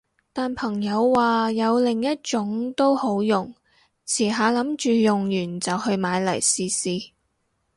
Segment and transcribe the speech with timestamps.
[0.33, 3.53] 但朋友話有另一種都好用，
[4.07, 7.11] 遲下諗住用完就去買嚟試試